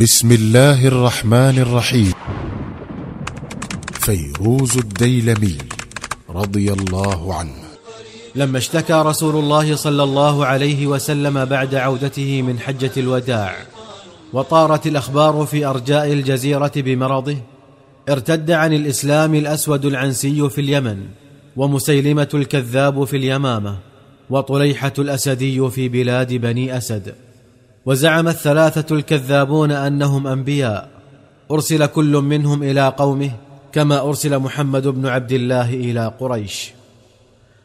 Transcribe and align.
بسم 0.00 0.32
الله 0.32 0.86
الرحمن 0.86 1.58
الرحيم. 1.58 2.12
فيروز 3.92 4.78
الديلمي 4.78 5.58
رضي 6.30 6.72
الله 6.72 7.34
عنه. 7.34 7.62
لما 8.34 8.58
اشتكى 8.58 8.92
رسول 8.92 9.36
الله 9.36 9.76
صلى 9.76 10.02
الله 10.02 10.46
عليه 10.46 10.86
وسلم 10.86 11.44
بعد 11.44 11.74
عودته 11.74 12.42
من 12.42 12.58
حجة 12.58 12.90
الوداع 12.96 13.56
وطارت 14.32 14.86
الأخبار 14.86 15.46
في 15.46 15.66
أرجاء 15.66 16.12
الجزيرة 16.12 16.72
بمرضه 16.76 17.36
ارتد 18.08 18.50
عن 18.50 18.72
الإسلام 18.72 19.34
الأسود 19.34 19.84
العنسي 19.84 20.48
في 20.48 20.60
اليمن 20.60 20.98
ومسيلمة 21.56 22.28
الكذاب 22.34 23.04
في 23.04 23.16
اليمامة 23.16 23.76
وطليحة 24.30 24.92
الأسدي 24.98 25.70
في 25.70 25.88
بلاد 25.88 26.32
بني 26.34 26.76
أسد. 26.76 27.14
وزعم 27.86 28.28
الثلاثة 28.28 28.96
الكذابون 28.96 29.72
أنهم 29.72 30.26
أنبياء. 30.26 30.88
أرسل 31.50 31.86
كل 31.86 32.12
منهم 32.12 32.62
إلى 32.62 32.88
قومه 32.88 33.30
كما 33.72 34.00
أرسل 34.00 34.38
محمد 34.38 34.86
بن 34.88 35.06
عبد 35.06 35.32
الله 35.32 35.74
إلى 35.74 36.12
قريش. 36.20 36.72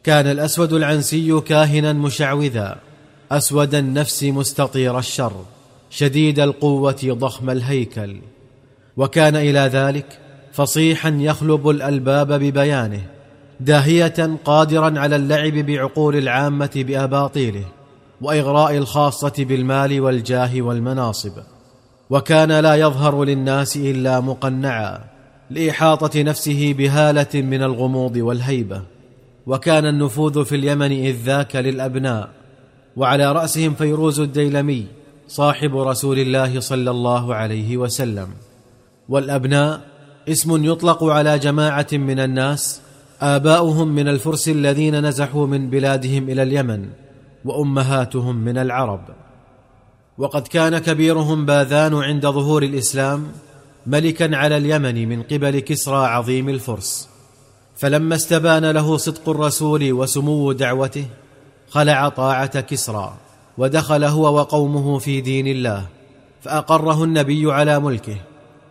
كان 0.04 0.26
الأسود 0.26 0.72
العنسي 0.72 1.40
كاهنا 1.40 1.92
مشعوذا. 1.92 2.76
أسود 3.32 3.74
النفس 3.74 4.24
مستطير 4.24 4.98
الشر. 4.98 5.44
شديد 5.90 6.40
القوة 6.40 7.00
ضخم 7.04 7.50
الهيكل. 7.50 8.16
وكان 8.96 9.36
إلى 9.36 9.58
ذلك 9.58 10.18
فصيحا 10.52 11.08
يخلب 11.08 11.68
الألباب 11.68 12.32
ببيانه 12.32 13.00
داهية 13.60 14.36
قادرا 14.44 15.00
على 15.00 15.16
اللعب 15.16 15.52
بعقول 15.52 16.16
العامة 16.16 16.70
بأباطيله. 16.74 17.64
وإغراء 18.20 18.76
الخاصة 18.76 19.32
بالمال 19.38 20.00
والجاه 20.00 20.62
والمناصب 20.62 21.32
وكان 22.10 22.52
لا 22.52 22.74
يظهر 22.74 23.24
للناس 23.24 23.76
إلا 23.76 24.20
مقنعا 24.20 25.04
لإحاطة 25.50 26.22
نفسه 26.22 26.74
بهالة 26.78 27.42
من 27.42 27.62
الغموض 27.62 28.16
والهيبة. 28.16 28.82
وكان 29.46 29.86
النفوذ 29.86 30.44
في 30.44 30.56
اليمن 30.56 30.92
إذ 30.92 31.16
ذاك 31.24 31.56
للأبناء 31.56 32.28
وعلى 32.96 33.32
رأسهم 33.32 33.74
فيروز 33.74 34.20
الديلمي 34.20 34.86
صاحب 35.28 35.76
رسول 35.76 36.18
الله 36.18 36.60
صلى 36.60 36.90
الله 36.90 37.34
عليه 37.34 37.76
وسلم. 37.76 38.28
والأبناء 39.08 39.80
اسم 40.28 40.64
يطلق 40.64 41.04
على 41.04 41.38
جماعة 41.38 41.86
من 41.92 42.18
الناس 42.18 42.80
آباؤهم 43.20 43.88
من 43.88 44.08
الفرس 44.08 44.48
الذين 44.48 45.06
نزحوا 45.06 45.46
من 45.46 45.70
بلادهم 45.70 46.28
إلى 46.28 46.42
اليمن. 46.42 46.88
وأمهاتهم 47.44 48.36
من 48.36 48.58
العرب. 48.58 49.00
وقد 50.18 50.46
كان 50.46 50.78
كبيرهم 50.78 51.46
باذان 51.46 51.94
عند 51.94 52.26
ظهور 52.26 52.62
الإسلام 52.62 53.26
ملكا 53.86 54.36
على 54.36 54.56
اليمن 54.56 55.08
من 55.08 55.22
قبل 55.22 55.58
كسرى 55.58 56.06
عظيم 56.06 56.48
الفرس. 56.48 57.08
فلما 57.76 58.14
استبان 58.14 58.70
له 58.70 58.96
صدق 58.96 59.28
الرسول 59.28 59.92
وسمو 59.92 60.52
دعوته 60.52 61.06
خلع 61.70 62.08
طاعة 62.08 62.60
كسرى 62.60 63.14
ودخل 63.58 64.04
هو 64.04 64.36
وقومه 64.36 64.98
في 64.98 65.20
دين 65.20 65.46
الله 65.46 65.86
فأقره 66.42 67.04
النبي 67.04 67.52
على 67.52 67.80
ملكه 67.80 68.16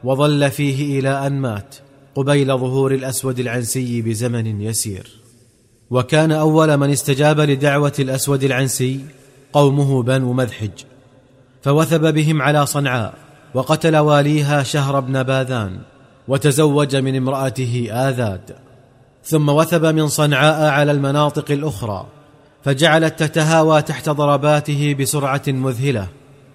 وظل 0.03 0.51
فيه 0.51 0.99
إلى 0.99 1.27
أن 1.27 1.41
مات 1.41 1.75
قبيل 2.15 2.47
ظهور 2.47 2.93
الأسود 2.93 3.39
العنسي 3.39 4.01
بزمن 4.01 4.61
يسير. 4.61 5.24
وكان 5.95 6.31
أول 6.31 6.77
من 6.77 6.89
استجاب 6.89 7.39
لدعوة 7.39 7.93
الأسود 7.99 8.43
العنسي 8.43 8.99
قومه 9.53 10.03
بنو 10.03 10.33
مذحج. 10.33 10.71
فوثب 11.61 12.13
بهم 12.13 12.41
على 12.41 12.65
صنعاء 12.65 13.13
وقتل 13.53 13.97
واليها 13.97 14.63
شهر 14.63 14.99
بن 14.99 15.23
باذان 15.23 15.79
وتزوج 16.27 16.95
من 16.95 17.15
امرأته 17.15 17.87
آذاد. 17.91 18.55
ثم 19.23 19.49
وثب 19.49 19.85
من 19.85 20.07
صنعاء 20.07 20.69
على 20.69 20.91
المناطق 20.91 21.51
الأخرى 21.51 22.05
فجعلت 22.63 23.23
تتهاوى 23.23 23.81
تحت 23.81 24.09
ضرباته 24.09 24.95
بسرعة 24.99 25.43
مذهلة 25.47 26.07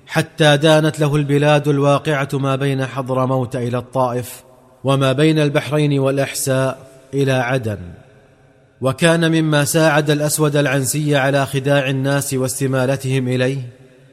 حتى 0.06 0.56
دانت 0.56 1.00
له 1.00 1.16
البلاد 1.16 1.68
الواقعة 1.68 2.28
ما 2.32 2.56
بين 2.56 2.86
حضرموت 2.86 3.56
إلى 3.56 3.78
الطائف 3.78 4.42
وما 4.84 5.12
بين 5.12 5.38
البحرين 5.38 5.98
والأحساء 5.98 6.78
إلى 7.14 7.32
عدن. 7.32 7.78
وكان 8.80 9.32
مما 9.32 9.64
ساعد 9.64 10.10
الأسود 10.10 10.56
العنسي 10.56 11.16
على 11.16 11.46
خداع 11.46 11.90
الناس 11.90 12.34
واستمالتهم 12.34 13.28
إليه 13.28 13.58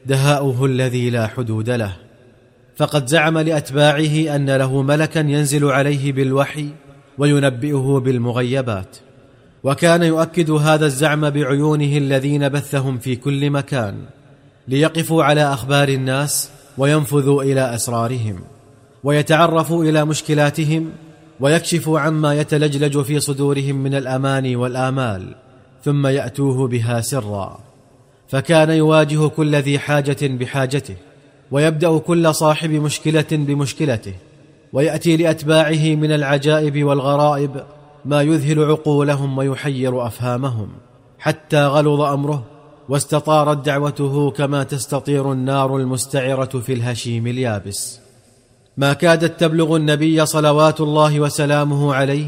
دهاؤه 0.06 0.64
الذي 0.66 1.10
لا 1.10 1.26
حدود 1.26 1.70
له. 1.70 1.96
فقد 2.76 3.06
زعم 3.06 3.38
لأتباعه 3.38 4.36
أن 4.36 4.50
له 4.50 4.82
ملكا 4.82 5.18
ينزل 5.18 5.64
عليه 5.64 6.12
بالوحي 6.12 6.68
وينبئه 7.18 8.02
بالمغيبات. 8.04 8.96
وكان 9.64 10.02
يؤكد 10.02 10.50
هذا 10.50 10.86
الزعم 10.86 11.30
بعيونه 11.30 11.96
الذين 11.96 12.48
بثهم 12.48 12.98
في 12.98 13.16
كل 13.16 13.50
مكان 13.50 13.94
ليقفوا 14.68 15.24
على 15.24 15.52
أخبار 15.52 15.88
الناس 15.88 16.50
وينفذوا 16.78 17.42
إلى 17.42 17.74
أسرارهم 17.74 18.40
ويتعرفوا 19.04 19.84
إلى 19.84 20.04
مشكلاتهم 20.04 20.90
ويكشفوا 21.40 22.00
عما 22.00 22.34
يتلجلج 22.34 23.02
في 23.02 23.20
صدورهم 23.20 23.76
من 23.76 23.94
الاماني 23.94 24.56
والآمال 24.56 25.34
ثم 25.84 26.06
يأتوه 26.06 26.68
بها 26.68 27.00
سرا. 27.00 27.58
فكان 28.28 28.70
يواجه 28.70 29.26
كل 29.28 29.56
ذي 29.56 29.78
حاجة 29.78 30.16
بحاجته 30.22 30.96
ويبدأ 31.50 31.98
كل 31.98 32.34
صاحب 32.34 32.70
مشكلة 32.70 33.26
بمشكلته 33.32 34.14
ويأتي 34.72 35.16
لأتباعه 35.16 35.94
من 35.94 36.12
العجائب 36.12 36.84
والغرائب 36.84 37.64
ما 38.04 38.22
يذهل 38.22 38.64
عقولهم 38.64 39.38
ويحير 39.38 40.06
أفهامهم. 40.06 40.68
حتى 41.18 41.66
غلظ 41.66 42.00
أمره 42.00 42.44
واستطارت 42.88 43.66
دعوته 43.66 44.30
كما 44.30 44.62
تستطير 44.62 45.32
النار 45.32 45.76
المستعرة 45.76 46.58
في 46.58 46.72
الهشيم 46.72 47.26
اليابس. 47.26 48.00
ما 48.78 48.92
كادت 48.92 49.40
تبلغ 49.40 49.76
النبي 49.76 50.26
صلوات 50.26 50.80
الله 50.80 51.20
وسلامه 51.20 51.94
عليه 51.94 52.26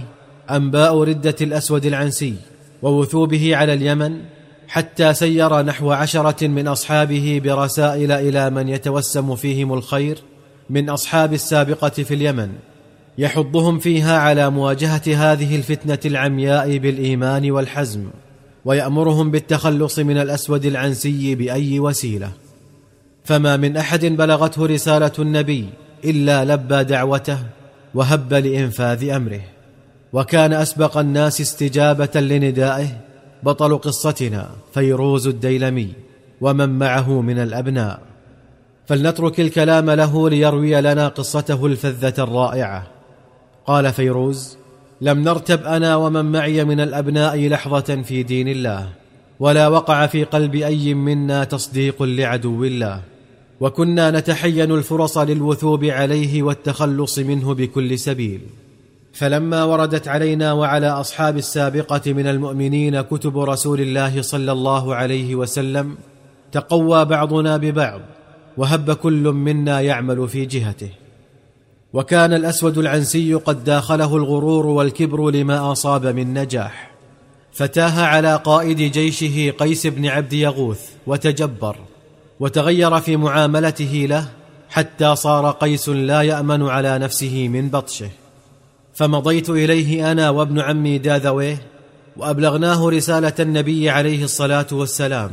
أنباء 0.50 1.03
ردة 1.03 1.37
الأسود 1.41 1.87
العنسي 1.87 2.34
ووثوبه 2.83 3.56
على 3.56 3.75
اليمن 3.75 4.21
حتى 4.69 5.15
سير 5.15 5.62
نحو 5.62 5.93
عشرة 5.93 6.47
من 6.47 6.69
أصحابه 6.69 7.41
برسائل 7.44 8.12
إلى 8.12 8.50
من 8.50 8.69
يتوسم 8.69 9.37
فيهم 9.37 9.72
الخير 9.72 10.19
من 10.71 10.91
أصحاب 10.91 11.33
السابقة 11.33 11.88
في 11.88 12.15
اليمن 12.15 12.50
يحضهم 13.19 13.78
فيها 13.78 14.19
على 14.19 14.50
مواجهة 14.50 15.03
هذه 15.06 15.56
الفتنة 15.56 15.99
العمياء 16.05 16.78
بالإيمان 16.78 17.50
والحزم 17.50 18.11
ويأمرهم 18.65 19.31
بالتخلص 19.31 19.99
من 19.99 20.19
الأسود 20.19 20.65
العنسي 20.65 21.34
بأي 21.34 21.81
وسيلة. 21.81 22.32
فما 23.25 23.56
من 23.56 23.77
أحد 23.77 24.05
بلغته 24.05 24.67
رسالة 24.67 25.12
النبي 25.19 25.67
إلا 26.05 26.44
لبى 26.44 26.84
دعوته 26.84 27.38
وهب 27.94 28.34
لإنفاذ 28.34 29.11
أمره. 29.11 29.41
وكان 30.12 30.53
أسبق 30.53 30.99
الناس 30.99 31.41
استجابة 31.41 32.21
لندائه 32.21 32.88
بطل 33.43 33.78
قصتنا 33.78 34.50
فيروز 34.75 35.27
الديلمي 35.27 35.93
ومن 36.41 36.78
معه 36.78 37.21
من 37.21 37.38
الأبناء. 37.38 38.00
فلنترك 38.87 39.41
الكلام 39.41 39.91
له 39.91 40.31
ليروي 40.31 40.81
لنا 40.81 41.09
قصته 41.09 41.66
الفذة 41.66 42.15
الرائعة. 42.19 42.87
قال 43.67 43.93
فيروز 43.93 44.56
لم 45.00 45.19
نرتب 45.19 45.65
أنا 45.65 45.97
ومن 45.97 46.25
معي 46.25 46.65
من 46.65 46.81
الأبناء 46.81 47.49
لحظة 47.49 48.03
في 48.03 48.22
دين 48.22 48.49
الله 48.49 48.88
ولا 49.41 49.69
وقع 49.69 50.06
في 50.06 50.25
قلب 50.25 50.55
أي 50.55 50.94
منا 50.94 51.44
تصديق 51.44 52.03
لعدو 52.03 52.65
الله. 52.65 53.00
وكنا 53.60 54.10
نتحين 54.10 54.72
الفرص 54.72 55.19
للوثوب 55.19 55.84
عليه 55.84 56.43
والتخلص 56.43 57.19
منه 57.19 57.55
بكل 57.55 57.99
سبيل. 57.99 58.40
فلما 59.12 59.64
وردت 59.64 60.08
علينا 60.08 60.52
وعلى 60.52 60.88
أصحاب 60.88 61.37
السابقة 61.37 62.12
من 62.12 62.26
المؤمنين 62.26 63.00
كتب 63.00 63.38
رسول 63.38 63.81
الله 63.81 64.23
صلى 64.23 64.52
الله 64.52 64.94
عليه 64.94 65.35
وسلم 65.35 65.94
تقوى 66.52 67.05
بعضنا 67.05 67.56
ببعض 67.56 68.00
وهب 68.56 68.93
كل 68.93 69.23
منا 69.23 69.81
يعمل 69.81 70.29
في 70.29 70.44
جهته. 70.44 70.90
وكان 71.93 72.32
الأسود 72.32 72.79
العنسي 72.79 73.35
قد 73.35 73.64
داخله 73.64 74.17
الغرور 74.17 74.67
والكبر 74.67 75.31
لما 75.31 75.73
أصاب 75.73 76.06
من 76.06 76.35
نجاح. 76.35 76.90
فتاه 77.52 78.02
على 78.02 78.37
قائد 78.44 78.76
جيشه 78.76 79.50
قيس 79.50 79.87
بن 79.87 80.06
عبد 80.06 80.32
يغوث 80.32 80.81
وتجبر. 81.06 81.76
وتغير 82.40 83.00
في 83.00 83.16
معاملته 83.16 84.06
له 84.10 84.28
حتى 84.70 85.16
صار 85.16 85.50
قيس 85.50 85.88
لا 85.88 86.22
يأمن 86.22 86.69
على 86.69 86.98
نفسه 86.98 87.48
من 87.48 87.69
بطشه. 87.69 88.10
فمضيت 88.94 89.50
إليه 89.50 90.12
أنا 90.12 90.31
وابن 90.31 90.60
عمي 90.60 90.98
داذويه 90.98 91.62
وأبلغناه 92.16 92.88
رسالة 92.88 93.32
النبي 93.40 93.90
عليه 93.90 94.25
الصلاة 94.25 94.66
والسلام 94.72 95.31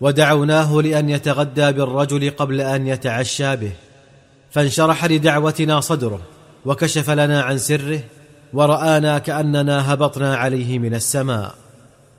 ودعوناه 0.00 0.74
لأن 0.74 1.10
يتغدى 1.10 1.72
بالرجل 1.72 2.30
قبل 2.30 2.60
أن 2.60 2.86
يتعشى 2.86 3.56
به. 3.56 3.72
فانشرح 4.50 5.04
لدعوتنا 5.04 5.80
صدره 5.80 6.20
وكشف 6.64 7.10
لنا 7.10 7.42
عن 7.42 7.58
سره 7.58 8.00
ورآنا 8.52 9.18
كأننا 9.18 9.92
هبطنا 9.94 10.36
عليه 10.36 10.78
من 10.78 10.94
السماء. 10.94 11.54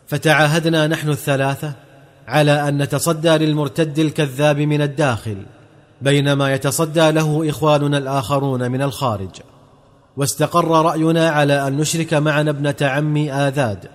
فتعاهدنا 0.08 0.88
نحن 0.88 1.10
الثلاثة 1.10 1.74
على 2.30 2.68
أن 2.68 2.82
نتصدى 2.82 3.30
للمرتد 3.30 4.00
الكذاب 4.00 4.58
من 4.60 4.82
الداخل 4.82 5.38
بينما 6.02 6.54
يتصدى 6.54 7.12
له 7.12 7.50
إخواننا 7.50 7.98
الآخرون 7.98 8.72
من 8.72 8.82
الخارج. 8.82 9.30
واستقر 10.18 10.86
رأينا 10.86 11.30
على 11.30 11.68
أن 11.68 11.78
نشرك 11.78 12.14
معنا 12.14 12.50
ابنة 12.50 12.76
عمي 12.82 13.34
آذاد 13.34 13.86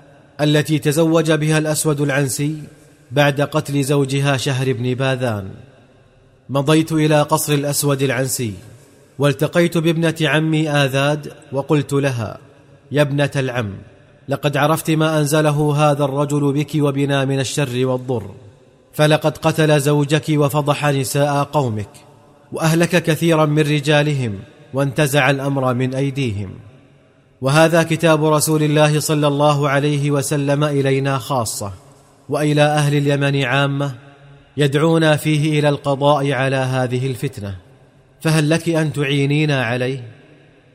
التي 0.40 0.78
تزوج 0.78 1.32
بها 1.32 1.58
الأسود 1.58 2.00
العنسي 2.00 2.62
بعد 3.10 3.40
قتل 3.40 3.84
زوجها 3.84 4.36
شهر 4.36 4.72
بن 4.72 4.94
باذان. 4.94 5.50
مضيت 6.48 6.92
إلى 6.92 7.22
قصر 7.22 7.52
الأسود 7.52 8.02
العنسي 8.02 8.54
والتقيت 9.18 9.78
بابنة 9.78 10.14
عمي 10.22 10.70
آذاد 10.70 11.32
وقلت 11.52 11.92
لها 11.92 12.38
يا 12.92 13.02
ابنة 13.02 13.30
العم 13.36 13.74
لقد 14.28 14.56
عرفت 14.56 14.90
ما 14.90 15.18
أنزله 15.18 15.74
هذا 15.76 16.04
الرجل 16.04 16.52
بك 16.52 16.70
وبنا 16.76 17.24
من 17.24 17.40
الشر 17.40 17.86
والضر 17.86 18.30
فلقد 18.92 19.38
قتل 19.38 19.80
زوجك 19.80 20.24
وفضح 20.28 20.86
نساء 20.86 21.42
قومك 21.42 21.90
وأهلك 22.52 23.02
كثيرا 23.02 23.46
من 23.46 23.62
رجالهم 23.62 24.38
وانتزع 24.74 25.30
الأمر 25.30 25.74
من 25.74 25.94
أيديهم. 25.94 26.50
وهذا 27.40 27.82
كتاب 27.82 28.24
رسول 28.24 28.62
الله 28.62 29.00
صلى 29.00 29.26
الله 29.26 29.68
عليه 29.68 30.10
وسلم 30.10 30.64
إلينا 30.64 31.18
خاصة 31.18 31.72
وإلى 32.28 32.62
أهل 32.62 32.96
اليمن 32.96 33.44
عامة 33.44 33.94
يدعونا 34.56 35.16
فيه 35.16 35.58
إلى 35.58 35.68
القضاء 35.68 36.32
على 36.32 36.56
هذه 36.56 37.06
الفتنة. 37.06 37.56
فهل 38.20 38.50
لك 38.50 38.68
أن 38.68 38.92
تعينينا 38.92 39.64
عليه؟ 39.64 40.04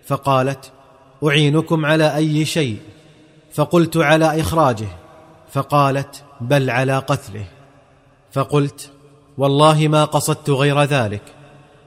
فقالت 0.05 0.71
أعينكم 1.23 1.85
على 1.85 2.15
أي 2.15 2.45
شيء؟ 2.45 2.77
فقلت 3.59 3.97
على 3.97 4.41
إخراجه 4.41 4.87
فقالت 5.51 6.23
بل 6.41 6.69
على 6.69 6.97
قتله. 6.97 7.45
فقلت 8.31 8.91
والله 9.37 9.87
ما 9.87 10.05
قصدت 10.05 10.49
غير 10.49 10.83
ذلك 10.83 11.21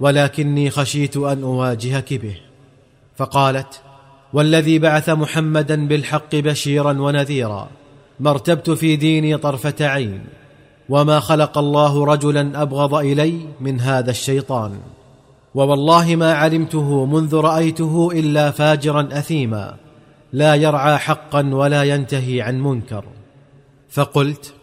ولكني 0.00 0.70
خشيت 0.70 1.16
أن 1.16 1.42
أواجهك 1.42 2.14
به. 2.14 2.36
فقالت 3.16 3.80
والذي 4.32 4.78
بعث 4.78 5.08
محمدا 5.08 5.86
بالحق 5.86 6.36
بشيرا 6.36 6.92
ونذيرا 7.00 7.68
ما 8.20 8.30
ارتبت 8.30 8.70
في 8.70 8.96
ديني 8.96 9.36
طرفة 9.36 9.86
عين 9.86 10.24
وما 10.88 11.20
خلق 11.20 11.58
الله 11.58 12.04
رجلا 12.04 12.62
أبغض 12.62 12.94
إلي 12.94 13.38
من 13.60 13.80
هذا 13.80 14.10
الشيطان. 14.10 14.78
ووالله 15.54 16.16
ما 16.16 16.34
علمته 16.34 17.04
منذ 17.04 17.36
رأيته 17.36 18.10
إلا 18.12 18.50
فاجرا 18.50 19.08
اثيما. 19.12 19.81
لا 20.32 20.54
يرعى 20.54 20.98
حقا 20.98 21.54
ولا 21.54 21.82
ينتهي 21.82 22.42
عن 22.42 22.60
منكر. 22.60 23.04
فقلت 23.90 24.54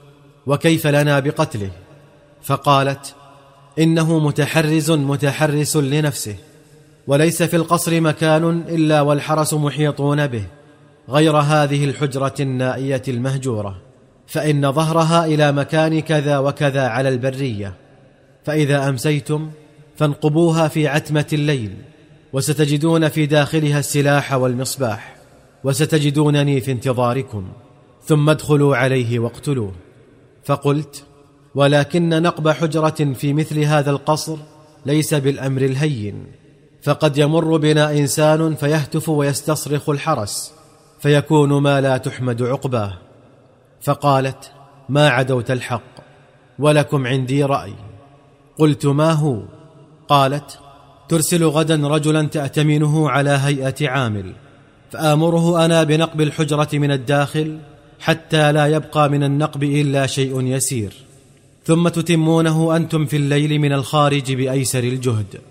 وكيف 0.48 0.88
لنا 0.88 1.20
بقتله؟ 1.20 1.72
فقالت 2.42 3.16
إنه 3.80 4.20
متحرز 4.20 4.92
متحرس 4.92 5.78
لنفسه 5.78 6.36
وليس 7.08 7.44
في 7.44 7.56
القصر 7.56 8.02
مكان 8.02 8.64
إلا 8.70 9.02
والحرس 9.02 9.54
محيطون 9.54 10.28
به 10.28 10.44
غير 11.10 11.38
هذه 11.38 11.86
الحجرة 11.86 12.34
النائية 12.40 13.02
المهجورة. 13.08 13.82
فإن 14.28 14.72
ظهرها 14.72 15.26
إلى 15.26 15.52
مكان 15.52 16.00
كذا 16.00 16.38
وكذا 16.38 16.88
على 16.88 17.10
البرية. 17.10 17.74
فإذا 18.46 18.90
أمسيتم 18.90 19.52
فانقبوها 19.98 20.68
في 20.68 20.88
عتمة 20.88 21.28
الليل 21.34 21.76
وستجدون 22.34 23.10
في 23.10 23.26
داخلها 23.26 23.80
السلاح 23.80 24.34
والمصباح. 24.34 25.19
وستجدونني 25.64 26.62
في 26.62 26.72
انتظاركم 26.72 27.48
ثم 28.04 28.30
ادخلوا 28.30 28.76
عليه 28.76 29.20
واقتلوه. 29.20 29.72
فقلت 30.44 31.04
ولكن 31.56 32.22
نقب 32.22 32.50
حجرة 32.50 33.14
في 33.14 33.34
مثل 33.34 33.60
هذا 33.60 33.92
القصر 33.92 34.38
ليس 34.86 35.14
بالأمر 35.14 35.62
الهين 35.62 36.26
فقد 36.82 37.18
يمر 37.18 37.58
بنا 37.58 37.92
إنسان 37.92 38.56
فيهتف 38.56 39.10
ويستصرخ 39.10 39.90
الحرس 39.90 40.54
فيكون 41.00 41.62
ما 41.62 41.82
لا 41.82 41.98
تحمد 41.98 42.42
عقباه. 42.42 42.94
فقالت 43.82 44.52
ما 44.90 45.10
عدوت 45.10 45.52
الحق 45.52 46.00
ولكم 46.60 47.08
عندي 47.08 47.44
رأي. 47.44 47.74
قلت 48.58 48.86
ما 48.86 49.12
هو؟ 49.12 49.42
قالت 50.08 50.60
ترسل 51.10 51.44
غدا 51.44 51.88
رجلا 51.88 52.28
تأتمنه 52.28 53.10
على 53.10 53.30
هيئة 53.30 53.90
عامل. 53.90 54.34
فآمره 54.92 55.66
أنا 55.66 55.84
بنقب 55.84 56.22
الحجرة 56.22 56.70
من 56.74 56.92
الداخل 56.92 57.58
حتى 58.00 58.52
لا 58.52 58.66
يبقى 58.68 59.10
من 59.10 59.24
النقب 59.24 59.64
إلا 59.64 60.08
شيء 60.08 60.42
يسير. 60.42 60.94
ثم 61.66 61.88
تتمونه 61.88 62.76
أنتم 62.76 63.06
في 63.06 63.18
الليل 63.18 63.60
من 63.60 63.74
الخارج 63.74 64.34
بأيسر 64.34 64.84
الجهد. 64.84 65.42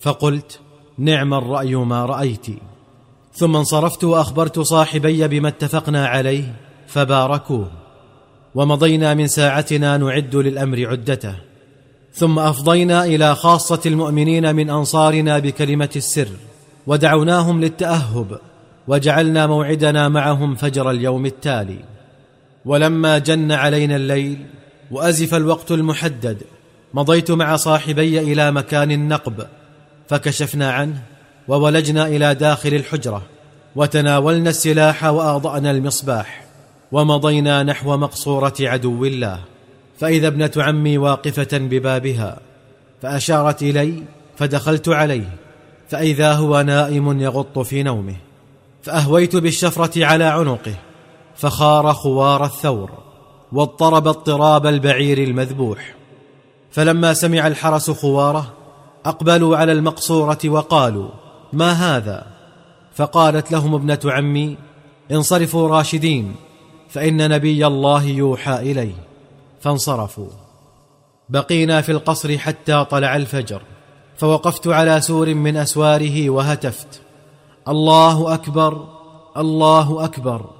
فقلت 0.00 0.58
نعم 0.98 1.34
الرأي 1.34 1.74
ما 1.74 2.06
رأيت. 2.06 2.46
ثم 3.34 3.56
انصرفت 3.56 4.04
وأخبرت 4.04 4.60
صاحبي 4.60 5.28
بما 5.28 5.48
اتفقنا 5.48 6.06
عليه 6.06 6.54
فباركوه. 6.86 7.70
ومضينا 8.54 9.14
من 9.14 9.26
ساعتنا 9.26 9.96
نعد 9.96 10.36
للأمر 10.36 10.86
عدته. 10.86 11.34
ثم 12.14 12.38
أفضينا 12.38 13.04
إلى 13.04 13.34
خاصة 13.34 13.80
المؤمنين 13.86 14.54
من 14.54 14.70
أنصارنا 14.70 15.38
بكلمة 15.38 15.90
السر 15.96 16.28
ودعوناهم 16.86 17.60
للتأهب. 17.60 18.38
وجعلنا 18.88 19.46
موعدنا 19.46 20.08
معهم 20.08 20.54
فجر 20.54 20.90
اليوم 20.90 21.26
التالي. 21.26 21.78
ولما 22.64 23.18
جن 23.18 23.52
علينا 23.52 23.96
الليل 23.96 24.46
وأزف 24.90 25.34
الوقت 25.34 25.70
المحدد 25.70 26.42
مضيت 26.94 27.30
مع 27.30 27.56
صاحبي 27.56 28.18
إلى 28.20 28.50
مكان 28.50 28.90
النقب 28.90 29.46
فكشفنا 30.08 30.72
عنه 30.72 31.02
وولجنا 31.48 32.06
إلى 32.06 32.34
داخل 32.34 32.74
الحجرة 32.74 33.22
وتناولنا 33.76 34.50
السلاح 34.50 35.04
واضانا 35.04 35.70
المصباح 35.70 36.44
ومضينا 36.92 37.62
نحو 37.62 37.96
مقصورة 37.96 38.54
عدو 38.60 39.04
الله. 39.04 39.40
فإذا 39.98 40.26
ابنة 40.26 40.50
عمي 40.56 40.98
واقفة 40.98 41.58
ببابها 41.58 42.40
فأشارت 43.02 43.62
إلي 43.62 44.02
فدخلت 44.36 44.88
عليه 44.88 45.28
فإذا 45.88 46.32
هو 46.32 46.60
نائم 46.60 47.20
يغط 47.20 47.58
في 47.58 47.82
نومه. 47.82 48.16
فأهويت 48.82 49.36
بالشفرة 49.36 50.06
على 50.06 50.24
عنقه 50.24 50.74
فخار 51.36 51.92
خوار 51.92 52.44
الثور 52.44 52.90
واضطرب 53.52 54.08
اضطراب 54.08 54.66
البعير 54.66 55.18
المذبوح. 55.18 55.94
فلما 56.70 57.14
سمع 57.14 57.46
الحرس 57.46 57.90
خواره 57.90 58.52
أقبلوا 59.06 59.56
على 59.56 59.72
المقصورة 59.72 60.38
وقالوا 60.44 61.08
ما 61.52 61.72
هذا؟ 61.72 62.26
فقالت 62.94 63.52
لهم 63.52 63.74
ابنة 63.74 64.00
عمي 64.04 64.56
انصرفوا 65.12 65.68
راشدين 65.68 66.34
فإن 66.88 67.30
نبي 67.30 67.66
الله 67.66 68.04
يوحى 68.04 68.54
إليه. 68.54 68.94
فانصرفوا. 69.60 70.28
بقينا 71.28 71.80
في 71.80 71.92
القصر 71.92 72.38
حتى 72.38 72.84
طلع 72.90 73.16
الفجر 73.16 73.62
فوقفت 74.16 74.68
على 74.68 75.00
سور 75.00 75.34
من 75.34 75.56
أسواره 75.56 76.30
وهتفت. 76.30 77.02
الله 77.68 78.34
أكبر 78.34 78.88
الله 79.36 80.04
أكبر. 80.04 80.50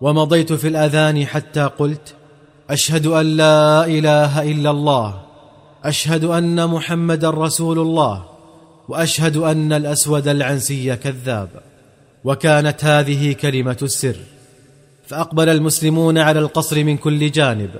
ومضيت 0.00 0.52
في 0.52 0.68
الأذان 0.68 1.26
حتى 1.26 1.64
قلت 1.64 2.14
أشهد 2.70 3.06
أن 3.06 3.26
لا 3.26 3.86
إله 3.86 4.42
إلا 4.42 4.70
الله. 4.70 5.20
أشهد 5.84 6.24
أن 6.24 6.66
محمدا 6.66 7.30
رسول 7.30 7.78
الله. 7.78 8.24
وأشهد 8.88 9.36
أن 9.36 9.72
الأسود 9.72 10.28
العنسي 10.28 10.96
كذاب. 10.96 11.48
وكانت 12.24 12.84
هذه 12.84 13.32
كلمة 13.32 13.78
السر. 13.82 14.16
فأقبل 15.06 15.48
المسلمون 15.48 16.18
على 16.18 16.40
القصر 16.40 16.84
من 16.84 16.96
كل 16.96 17.30
جانب. 17.30 17.70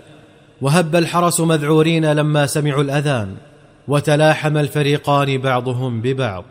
وهب 0.63 0.97
الحرس 0.97 1.41
مذعورين 1.41 2.13
لما 2.13 2.47
سمعوا 2.47 2.83
الأذان. 2.83 3.35
وتلاحم 3.89 4.57
الفريقان 4.57 5.39
بعضهم 5.39 6.01
ببعض. 6.01 6.45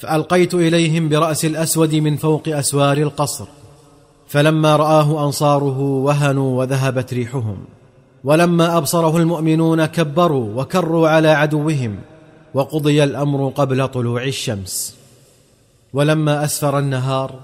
فألقيت 0.00 0.54
إليهم 0.54 1.08
برأس 1.08 1.44
الأسود 1.44 1.94
من 1.94 2.16
فوق 2.16 2.48
أسوار 2.48 2.98
القصر 2.98 3.46
فلما 4.28 4.76
رآه 4.76 5.26
أنصاره 5.26 5.80
وهنوا 5.80 6.58
وذهبت 6.58 7.14
ريحهم 7.14 7.58
ولما 8.24 8.76
أبصره 8.76 9.16
المؤمنون 9.16 9.86
كبروا 9.86 10.62
وكروا 10.62 11.08
على 11.08 11.28
عدوهم 11.28 11.96
وقضي 12.54 13.04
الأمر 13.04 13.48
قبل 13.48 13.88
طلوع 13.88 14.24
الشمس. 14.24 14.96
ولما 15.92 16.44
أسفر 16.44 16.78
النهار 16.78 17.34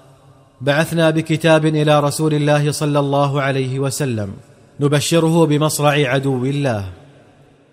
بعثنا 0.61 1.11
بكتاب 1.11 1.67
إلى 1.67 2.01
رسول 2.01 2.35
الله 2.35 2.73
صلى 2.73 2.99
الله 2.99 3.43
عليه 3.43 3.79
وسلم 3.79 4.33
نبشره 4.81 5.47
بمصرع 5.47 5.91
عدو 5.91 6.45
الله. 6.45 6.89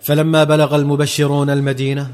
فلما 0.02 0.44
بلغ 0.44 0.75
المبشرون 0.75 1.50
المدينة 1.50 2.12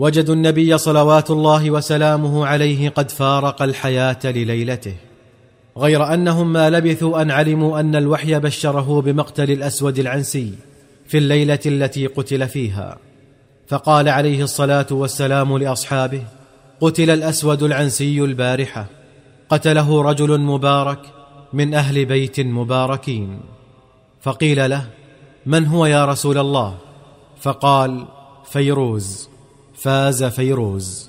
وجدوا 0.00 0.34
النبي 0.34 0.78
صلوات 0.78 1.30
الله 1.30 1.70
وسلامه 1.70 2.46
عليه 2.46 2.88
قد 2.88 3.10
فارق 3.10 3.62
الحياة 3.62 4.18
لليلته 4.24 4.94
غير 5.78 6.14
أنهم 6.14 6.52
ما 6.52 6.70
لبثوا 6.70 7.22
أن 7.22 7.30
علموا 7.30 7.80
أن 7.80 7.96
الوحي 7.96 8.38
بشره 8.38 9.00
بمقتل 9.00 9.50
الأسود 9.50 9.98
العنسي 9.98 10.54
في 11.06 11.18
الليلة 11.18 11.58
التي 11.66 12.06
قتل 12.06 12.48
فيها. 12.48 12.98
فقال 13.68 14.08
عليه 14.08 14.42
الصلاة 14.42 14.86
والسلام 14.90 15.58
لأصحابه 15.58 16.22
قتل 16.80 17.10
الأسود 17.10 17.62
العنسي 17.62 18.20
البارحة 18.20 18.86
قتله 19.48 20.02
رجل 20.02 20.40
مبارك 20.40 21.00
من 21.52 21.74
أهل 21.74 22.04
بيت 22.04 22.40
مباركين. 22.40 23.40
فقيل 24.20 24.70
له 24.70 24.86
من 25.46 25.66
هو 25.66 25.86
يا 25.86 26.04
رسول 26.04 26.38
الله؟ 26.38 26.76
فقال 27.40 28.06
فيروز. 28.44 29.29
فاز 29.82 30.24
فيروز. 30.24 31.08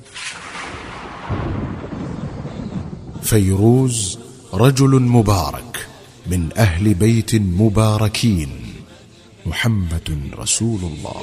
فيروز 3.22 4.20
رجل 4.54 5.02
مبارك 5.02 5.88
من 6.28 6.50
أهل 6.58 6.94
بيت 6.94 7.36
مباركين. 7.36 8.50
محمد 9.46 10.20
رسول 10.38 10.80
الله. 10.80 11.22